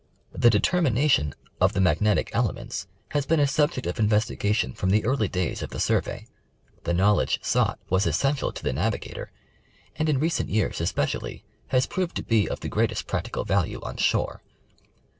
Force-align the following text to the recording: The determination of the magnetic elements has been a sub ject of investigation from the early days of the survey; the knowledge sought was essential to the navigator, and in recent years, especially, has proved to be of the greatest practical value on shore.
The 0.33 0.49
determination 0.49 1.35
of 1.59 1.73
the 1.73 1.79
magnetic 1.79 2.31
elements 2.33 2.87
has 3.09 3.27
been 3.27 3.39
a 3.39 3.45
sub 3.45 3.73
ject 3.73 3.85
of 3.85 3.99
investigation 3.99 4.73
from 4.73 4.89
the 4.89 5.05
early 5.05 5.27
days 5.27 5.61
of 5.61 5.69
the 5.69 5.79
survey; 5.79 6.25
the 6.85 6.93
knowledge 6.95 7.37
sought 7.43 7.77
was 7.87 8.07
essential 8.07 8.51
to 8.51 8.63
the 8.63 8.73
navigator, 8.73 9.29
and 9.95 10.09
in 10.09 10.17
recent 10.19 10.49
years, 10.49 10.81
especially, 10.81 11.43
has 11.67 11.85
proved 11.85 12.15
to 12.15 12.23
be 12.23 12.49
of 12.49 12.61
the 12.61 12.67
greatest 12.67 13.05
practical 13.05 13.43
value 13.45 13.79
on 13.83 13.97
shore. 13.97 14.41